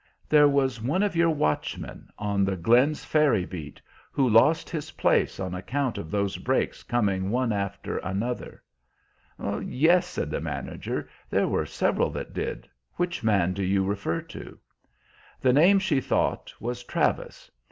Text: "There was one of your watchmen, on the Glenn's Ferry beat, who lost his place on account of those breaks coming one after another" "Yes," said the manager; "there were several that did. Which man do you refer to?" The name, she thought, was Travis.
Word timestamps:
"There 0.27 0.47
was 0.47 0.81
one 0.81 1.03
of 1.03 1.15
your 1.15 1.29
watchmen, 1.29 2.09
on 2.17 2.43
the 2.43 2.55
Glenn's 2.57 3.05
Ferry 3.05 3.45
beat, 3.45 3.79
who 4.11 4.27
lost 4.27 4.67
his 4.67 4.93
place 4.93 5.39
on 5.39 5.53
account 5.53 5.99
of 5.99 6.09
those 6.09 6.37
breaks 6.37 6.81
coming 6.81 7.29
one 7.29 7.53
after 7.53 7.99
another" 7.99 8.63
"Yes," 9.61 10.07
said 10.07 10.31
the 10.31 10.41
manager; 10.41 11.07
"there 11.29 11.47
were 11.47 11.67
several 11.67 12.09
that 12.13 12.33
did. 12.33 12.67
Which 12.93 13.23
man 13.23 13.53
do 13.53 13.61
you 13.63 13.83
refer 13.85 14.21
to?" 14.21 14.57
The 15.39 15.53
name, 15.53 15.77
she 15.77 16.01
thought, 16.01 16.51
was 16.59 16.83
Travis. 16.83 17.51